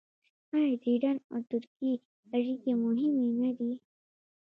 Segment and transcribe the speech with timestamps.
[0.55, 1.93] آیا د ایران او ترکیې
[2.35, 3.71] اړیکې مهمې نه دي؟